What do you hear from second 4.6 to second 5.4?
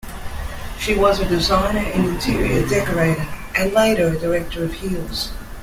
of Heal's.